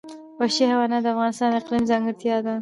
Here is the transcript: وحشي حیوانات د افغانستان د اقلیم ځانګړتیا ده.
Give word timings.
وحشي 0.39 0.63
حیوانات 0.71 1.01
د 1.03 1.07
افغانستان 1.13 1.49
د 1.51 1.55
اقلیم 1.59 1.83
ځانګړتیا 1.91 2.35
ده. 2.45 2.55